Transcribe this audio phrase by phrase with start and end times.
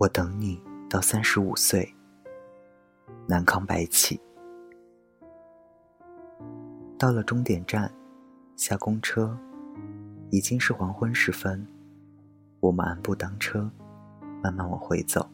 [0.00, 1.94] 我等你到三十五岁。
[3.26, 4.18] 南康白起。
[6.98, 7.92] 到了终点站，
[8.56, 9.38] 下公车，
[10.30, 11.66] 已经是黄昏时分。
[12.60, 13.70] 我们按步当车，
[14.42, 15.28] 慢慢往回走。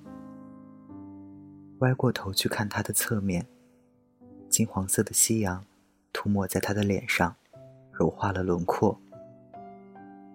[1.78, 3.46] 歪过头去看他的侧面，
[4.48, 5.64] 金黄色的夕阳
[6.12, 7.36] 涂抹在他的脸上，
[7.92, 9.00] 柔化了轮廓。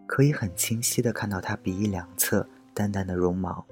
[0.08, 3.66] 可以很清晰的看到他鼻翼两侧淡淡的绒毛。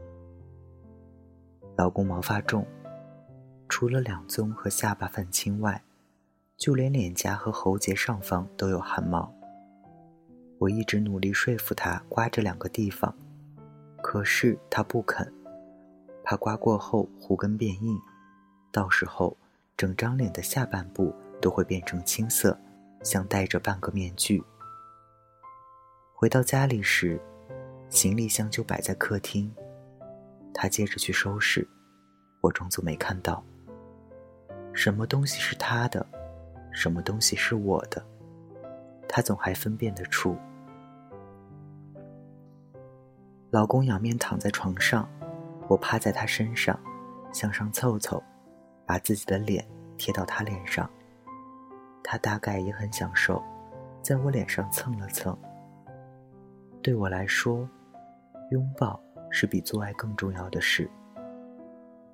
[1.79, 2.67] 老公毛发重，
[3.69, 5.81] 除了两宗和下巴泛青外，
[6.57, 9.33] 就连脸颊和喉结上方都有汗毛。
[10.57, 13.15] 我一直努力说服他刮这两个地方，
[14.01, 15.33] 可是他不肯，
[16.21, 17.97] 怕刮过后胡根变硬，
[18.73, 19.37] 到时候
[19.77, 22.59] 整张脸的下半部都会变成青色，
[23.03, 24.43] 像戴着半个面具。
[26.13, 27.17] 回到家里时，
[27.87, 29.49] 行李箱就摆在客厅。
[30.61, 31.65] 他接着去收拾，
[32.41, 33.41] 我装作没看到。
[34.73, 36.05] 什么东西是他的，
[36.69, 38.05] 什么东西是我的，
[39.07, 40.35] 他总还分辨得出。
[43.51, 45.09] 老公仰面躺在床上，
[45.69, 46.77] 我趴在他身上，
[47.31, 48.21] 向上凑凑，
[48.85, 50.91] 把自己的脸贴到他脸上。
[52.03, 53.41] 他大概也很享受，
[54.01, 55.37] 在我脸上蹭了蹭。
[56.83, 57.65] 对我来说，
[58.51, 60.89] 拥抱是比做爱更重要的事。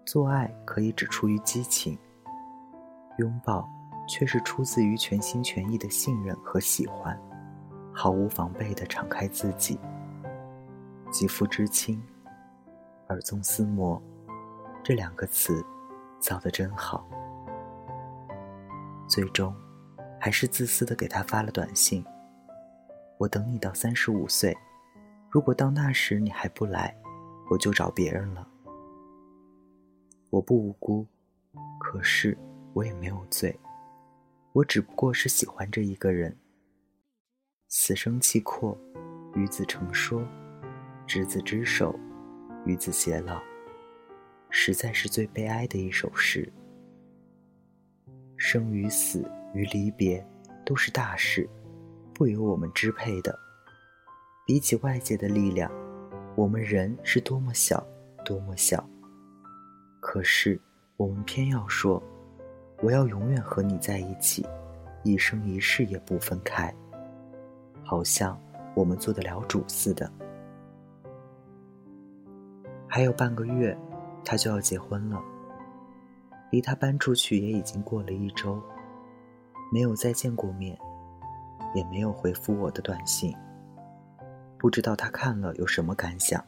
[0.06, 1.98] 做爱可以只出于激情，
[3.18, 3.68] 拥抱
[4.08, 7.20] 却是出自于全心全意的信任和喜欢，
[7.92, 9.80] 毫无防备的敞开自己。
[11.10, 12.04] 肌肤之亲，
[13.10, 14.02] 耳宗厮磨，
[14.84, 15.66] 这两个词
[16.20, 17.08] 造得真好。
[19.08, 19.56] 最终，
[20.20, 22.06] 还是自私的给他发了短信。
[23.18, 24.56] 我等你到三十五岁，
[25.30, 26.94] 如果到那时你还不来，
[27.50, 28.48] 我就找别人了。
[30.30, 31.06] 我不无辜，
[31.80, 32.38] 可是
[32.74, 33.58] 我也没有罪，
[34.54, 36.36] 我只不过是喜欢这一个人。
[37.68, 38.78] 死生契阔，
[39.36, 40.26] 与子成说，
[41.08, 41.98] 执子之手，
[42.66, 43.42] 与子偕老，
[44.50, 46.52] 实在是最悲哀的一首诗。
[48.38, 49.24] 生与死
[49.54, 50.26] 与离别，
[50.66, 51.50] 都是大事。
[52.14, 53.38] 不由我们支配的。
[54.46, 55.72] 比起外界的力量，
[56.36, 57.82] 我们人是多么小，
[58.24, 58.84] 多么小。
[60.00, 60.60] 可是
[60.98, 62.02] 我们偏要说
[62.84, 64.46] ：“我要永远和你在一起，
[65.04, 66.74] 一生一世也不分开。”
[67.84, 68.40] 好像
[68.74, 70.12] 我们做得了主似的。
[72.88, 73.78] 还有半个月，
[74.24, 75.22] 他就要结婚了。
[76.52, 78.62] 离他搬出去也已经过了一周，
[79.72, 80.78] 没有再见过面。
[81.74, 83.36] 也没有回复我的短信，
[84.58, 86.44] 不知道他看了有什么感想。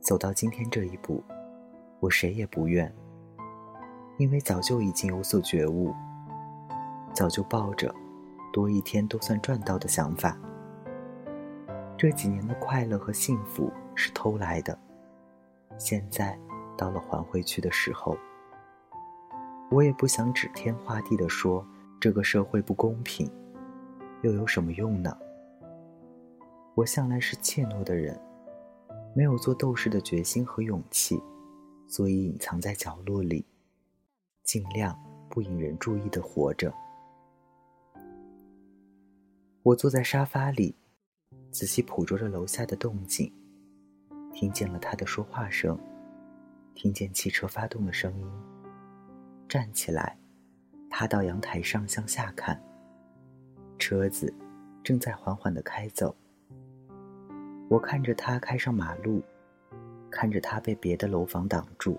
[0.00, 1.22] 走到今天这一步，
[2.00, 2.92] 我谁也不怨，
[4.16, 5.94] 因为早就已经有所觉悟，
[7.12, 7.94] 早就抱着
[8.52, 10.36] 多一天都算赚到的想法。
[11.96, 14.76] 这几年的快乐和幸福是偷来的，
[15.76, 16.36] 现在
[16.76, 18.16] 到了还回去的时候，
[19.70, 21.64] 我也不想指天画地的说
[22.00, 23.30] 这个社会不公平。
[24.22, 25.16] 又有什么用呢？
[26.80, 28.18] 我向来是怯懦的人，
[29.14, 31.22] 没有做斗士的决心和勇气，
[31.86, 33.44] 所以隐藏在角落里，
[34.44, 34.98] 尽量
[35.28, 36.72] 不引人注意的活着。
[39.62, 40.74] 我坐在沙发里，
[41.50, 43.30] 仔细捕捉着楼下的动静，
[44.32, 45.78] 听见了他的说话声，
[46.74, 48.26] 听见汽车发动的声音，
[49.46, 50.18] 站起来，
[50.88, 52.58] 爬到阳台上向下看。
[53.78, 54.32] 车子
[54.82, 56.16] 正在缓缓的开走，
[57.70, 59.22] 我看着他开上马路，
[60.10, 61.96] 看着他被别的楼房挡住，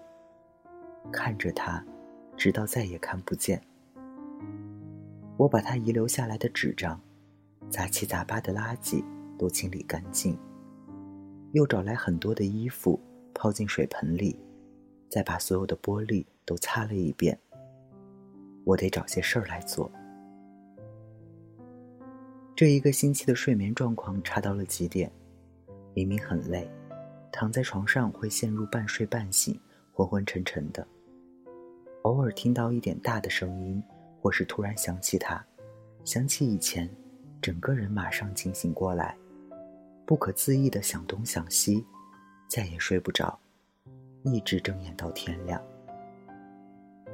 [1.13, 1.81] 看着他，
[2.35, 3.61] 直到再也看不见。
[5.37, 6.99] 我把他遗留下来的纸张、
[7.69, 9.01] 杂七杂八的垃圾
[9.39, 10.37] 都清理干净，
[11.53, 12.99] 又找来很多的衣服
[13.33, 14.37] 泡进水盆里，
[15.09, 17.39] 再把所有的玻璃都擦了一遍。
[18.65, 19.89] 我得找些事儿来做。
[22.57, 25.09] 这一个星期的睡眠状况差到了极点，
[25.93, 26.69] 明明很累，
[27.31, 29.59] 躺在床上会陷入半睡半醒、
[29.93, 30.85] 昏昏沉沉的。
[32.03, 33.81] 偶尔听到一点大的声音，
[34.19, 35.45] 或是突然想起他，
[36.03, 36.89] 想起以前，
[37.41, 39.15] 整个人马上清醒过来，
[40.05, 41.85] 不可自抑的想东想西，
[42.47, 43.37] 再也睡不着，
[44.23, 45.61] 一直睁眼到天亮。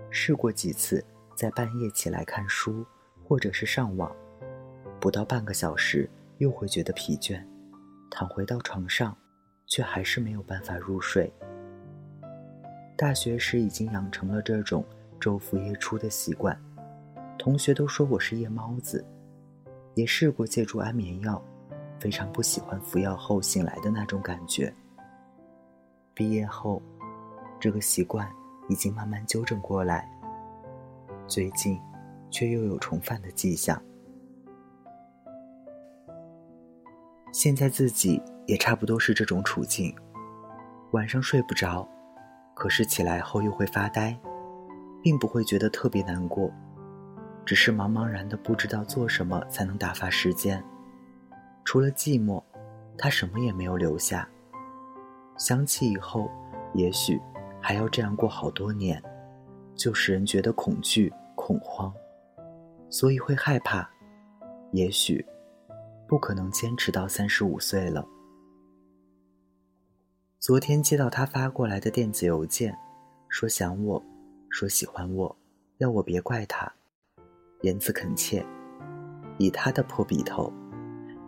[0.10, 1.04] 试过几次
[1.36, 2.86] 在半夜起来看书，
[3.28, 4.16] 或者是上网。
[5.02, 7.44] 不到半个小时，又会觉得疲倦，
[8.10, 9.16] 躺回到床上，
[9.66, 11.32] 却还是没有办法入睡。
[12.96, 14.84] 大学时已经养成了这种
[15.20, 16.60] 昼伏夜出的习惯，
[17.38, 19.06] 同学都说我是夜猫子，
[19.94, 21.40] 也试过借助安眠药，
[22.00, 24.74] 非常不喜欢服药后醒来的那种感觉。
[26.14, 26.82] 毕业后，
[27.60, 28.28] 这个习惯
[28.68, 30.10] 已经慢慢纠正过来，
[31.28, 31.80] 最近
[32.32, 33.80] 却又有重犯的迹象。
[37.38, 39.96] 现在自己也差不多是这种处境，
[40.90, 41.88] 晚上睡不着，
[42.56, 44.18] 可是起来后又会发呆，
[45.04, 46.52] 并不会觉得特别难过，
[47.46, 50.64] 只是茫茫然的不知道做什么才能打发时间。
[51.64, 52.42] 除了寂寞，
[52.98, 54.28] 他什么也没有留下。
[55.38, 56.32] 想起以后，
[56.74, 57.22] 也许
[57.62, 59.00] 还要这样过好多年，
[59.76, 61.94] 就使人觉得恐惧、恐慌，
[62.90, 63.88] 所以会害怕。
[64.72, 65.24] 也许。
[66.08, 68.08] 不可能坚持到三十五岁了。
[70.40, 72.78] 昨天接到他发过来的电子邮件，
[73.28, 74.02] 说想我，
[74.50, 75.38] 说喜欢我，
[75.80, 76.72] 要我别怪他，
[77.62, 78.46] 言辞恳切。
[79.38, 80.52] 以他的破笔头，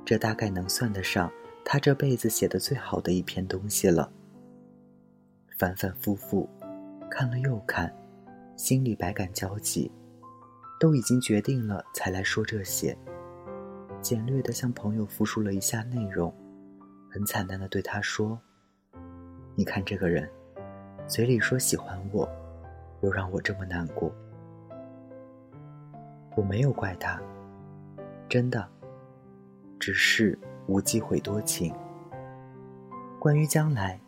[0.05, 1.31] 这大概能算得上
[1.63, 4.11] 他这辈子写的最好的一篇东西了。
[5.57, 6.49] 反反复复，
[7.11, 7.93] 看了又看，
[8.55, 9.91] 心里百感交集，
[10.79, 12.97] 都已经决定了才来说这些。
[14.01, 16.33] 简略的向朋友复述了一下内容，
[17.11, 18.39] 很惨淡的对他说
[19.55, 20.29] ：“你看这个人，
[21.05, 22.27] 嘴里说喜欢我，
[23.01, 24.11] 又让我这么难过。
[26.35, 27.21] 我没有怪他，
[28.29, 28.65] 真的，
[29.79, 30.37] 只是
[30.67, 31.73] 无忌讳多情。
[33.19, 33.99] 关于将来，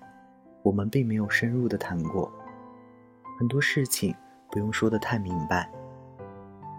[0.63, 2.31] 我们并没有深入的谈过，
[3.37, 4.15] 很多事情
[4.49, 5.69] 不用说的太明白。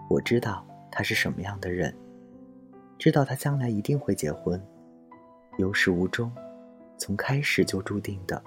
[0.09, 1.95] 我知道他是什么样的人。”
[3.03, 4.57] 知道他将来一定会结婚，
[5.57, 6.31] 有始无终，
[6.97, 8.41] 从开始就注定的。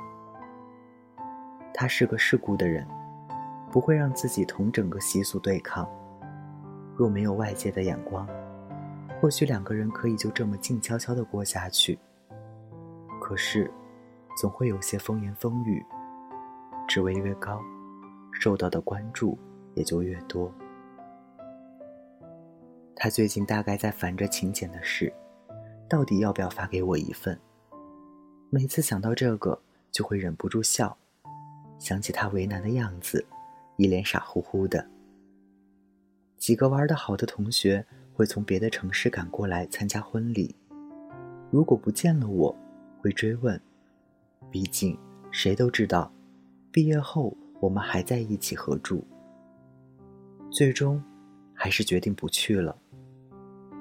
[1.74, 2.88] 他是个世故的人，
[3.70, 5.86] 不会让自己同整个习俗对抗。
[6.96, 8.26] 若没有外界的眼光，
[9.20, 11.98] 或许两个人可以就这么静悄悄的过下去。
[13.20, 13.70] 可是，
[14.40, 15.84] 总会有些风言风语，
[16.88, 17.60] 职位越高，
[18.32, 19.38] 受到的关注
[19.74, 20.50] 也就越多。
[23.06, 25.14] 他最近大概在烦着请柬的事，
[25.88, 27.38] 到底要不要发给我一份？
[28.50, 29.62] 每次想到这个，
[29.92, 30.98] 就会忍不住笑，
[31.78, 33.24] 想起他为难的样子，
[33.76, 34.84] 一脸傻乎乎的。
[36.36, 40.56] 几个玩得好的同学会从别的城市赶过来参加婚礼，
[41.52, 42.56] 如果不见了我，
[43.00, 43.60] 会追问。
[44.50, 44.98] 毕竟
[45.30, 46.12] 谁都知道，
[46.72, 49.06] 毕业后我们还在一起合住。
[50.50, 51.00] 最终，
[51.54, 52.76] 还是决定不去了。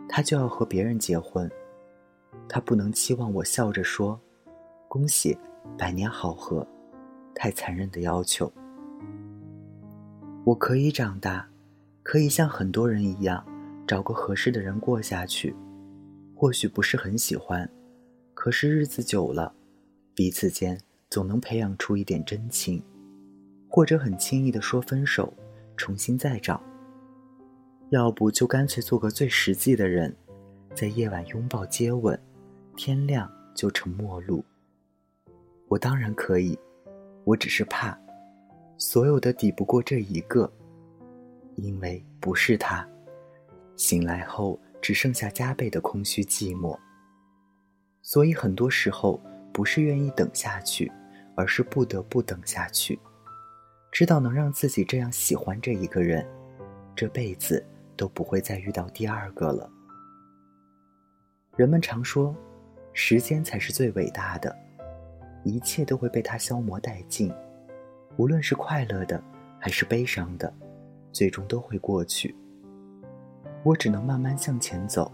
[0.07, 1.49] 他就要和别人结婚，
[2.47, 4.19] 他不能期望我笑着说
[4.87, 5.37] ：“恭喜，
[5.77, 6.65] 百年好合。”
[7.35, 8.51] 太残忍的要求。
[10.45, 11.45] 我可以长大，
[12.01, 13.45] 可以像很多人一样，
[13.85, 15.53] 找个合适的人过下去。
[16.33, 17.69] 或许不是很喜欢，
[18.33, 19.53] 可是日子久了，
[20.13, 20.79] 彼此间
[21.09, 22.81] 总能培养出一点真情，
[23.67, 25.33] 或者很轻易的说分手，
[25.75, 26.61] 重新再找。
[27.89, 30.13] 要不就干脆做个最实际的人，
[30.73, 32.19] 在夜晚拥抱接吻，
[32.75, 34.43] 天亮就成陌路。
[35.67, 36.57] 我当然可以，
[37.23, 37.97] 我只是怕，
[38.77, 40.51] 所有的抵不过这一个，
[41.55, 42.87] 因为不是他，
[43.75, 46.77] 醒来后只剩下加倍的空虚寂寞。
[48.01, 49.21] 所以很多时候
[49.53, 50.91] 不是愿意等下去，
[51.35, 52.99] 而是不得不等下去，
[53.91, 56.27] 知道能让自己这样喜欢这一个人，
[56.95, 57.63] 这辈子。
[57.95, 59.69] 都不会再遇到第二个了。
[61.55, 62.35] 人们常说，
[62.93, 64.55] 时间才是最伟大的，
[65.43, 67.33] 一切都会被它消磨殆尽，
[68.17, 69.23] 无论是快乐的
[69.59, 70.53] 还是悲伤的，
[71.11, 72.35] 最终都会过去。
[73.63, 75.11] 我只能慢慢向前走。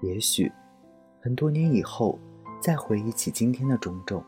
[0.00, 0.50] 也许，
[1.20, 2.18] 很多年以后
[2.60, 4.24] 再回忆起今天的种种，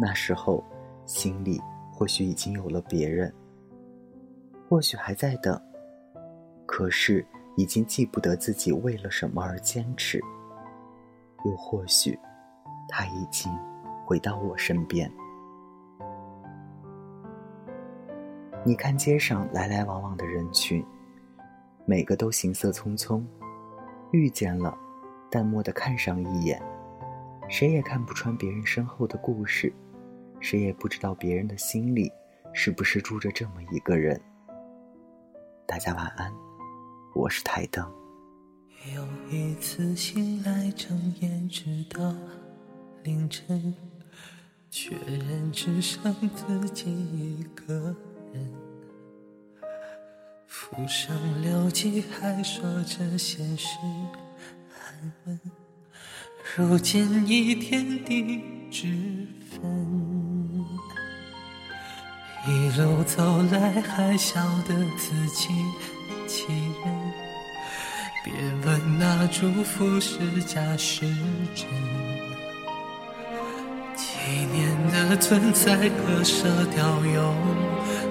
[0.00, 0.62] 那时候
[1.06, 3.32] 心里或许已经有了别人，
[4.68, 5.58] 或许还在等。
[6.68, 7.24] 可是，
[7.56, 10.20] 已经记不得自己为了什么而坚持。
[11.46, 12.16] 又或许，
[12.86, 13.50] 他已经
[14.04, 15.10] 回到我身边。
[18.64, 20.84] 你看街上来来往往的人群，
[21.86, 23.24] 每个都行色匆匆，
[24.12, 24.76] 遇见了，
[25.30, 26.62] 淡漠的看上一眼，
[27.48, 29.72] 谁也看不穿别人身后的故事，
[30.38, 32.12] 谁也不知道别人的心里
[32.52, 34.20] 是不是住着这么一个人。
[35.66, 36.47] 大家晚安。
[37.14, 37.84] 我是台灯。
[38.94, 42.14] 有一次醒来睁眼，直到
[43.02, 43.74] 凌晨，
[44.70, 47.94] 确认只剩自己一个
[48.32, 48.52] 人。
[50.46, 55.40] 浮生六记，还说着现实安稳，
[56.56, 60.66] 如今已天地之分。
[62.46, 65.52] 一路走来，还笑得自欺
[66.26, 66.46] 欺
[66.84, 66.97] 人。
[68.68, 71.06] 问那祝福是假是
[71.54, 71.66] 真，
[73.96, 74.04] 几
[74.52, 76.46] 年的存在，割舍
[76.76, 76.84] 掉
[77.14, 77.34] 有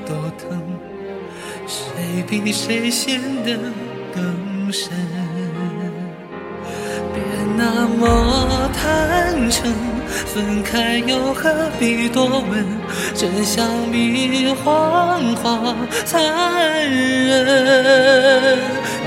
[0.07, 0.59] 多疼？
[1.67, 3.55] 谁比谁陷得
[4.15, 4.89] 更深？
[7.13, 7.21] 别
[7.55, 9.71] 那么坦诚，
[10.25, 12.65] 分开又何必多问？
[13.13, 18.57] 真相比谎话残忍。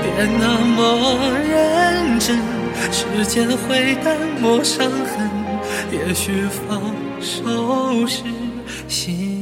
[0.01, 2.37] 别那么认真，
[2.91, 5.29] 时间会淡漠伤痕。
[5.91, 6.79] 也许放
[7.19, 8.23] 手是
[8.87, 9.40] 欣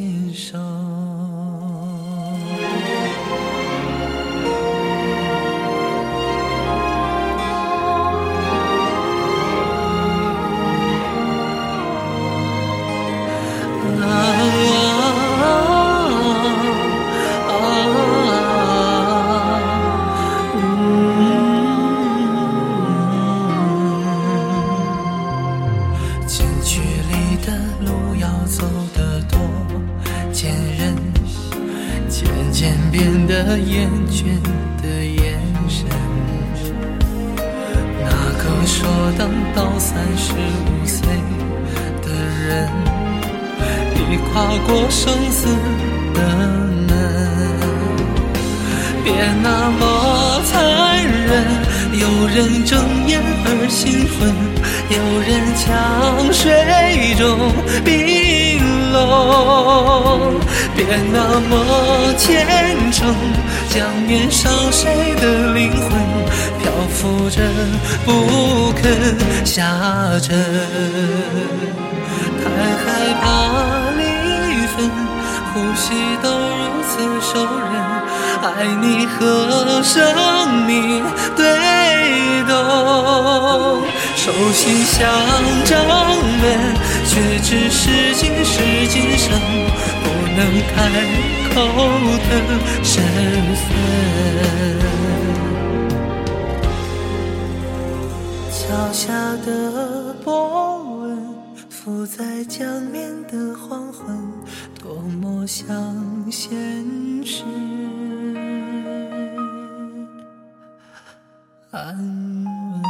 [44.68, 45.48] 过生死
[46.14, 46.20] 的
[46.88, 46.90] 门。
[49.04, 50.52] 别那么残
[51.04, 51.30] 忍，
[51.94, 54.18] 有人睁眼而兴奋，
[54.90, 55.68] 有人将
[56.34, 56.40] 水
[57.18, 57.22] 中
[57.84, 57.88] 冰
[58.92, 58.98] 冷。
[60.76, 61.54] 别那么
[62.18, 62.28] 虔
[62.92, 63.14] 诚，
[63.70, 63.78] 将
[64.08, 65.90] 面上谁的灵魂
[66.60, 67.38] 漂浮着
[68.06, 70.28] 不肯下沉。
[75.54, 76.92] 呼吸都如此
[77.22, 77.74] 熟人。
[78.42, 78.46] 爱
[78.82, 79.20] 你和
[79.84, 79.94] 生
[80.66, 81.04] 命
[81.36, 81.44] 对
[82.48, 82.52] 斗，
[84.16, 84.98] 手心像
[85.66, 85.72] 掌
[86.42, 86.44] 纹，
[87.06, 87.12] 却
[87.44, 88.54] 只是今世
[88.90, 89.28] 今生
[90.04, 90.08] 不。
[90.40, 90.76] 能开
[91.54, 91.56] 口
[92.30, 92.32] 的
[92.82, 93.04] 身
[93.60, 93.68] 份，
[98.50, 98.58] 桥
[98.94, 99.12] 下
[99.46, 99.50] 的
[100.24, 100.28] 波
[100.78, 100.89] 纹，
[101.82, 104.06] 浮在江面的黄昏，
[104.78, 106.46] 多么像现
[107.26, 107.46] 实。
[111.72, 111.96] 安
[112.84, 112.89] 稳。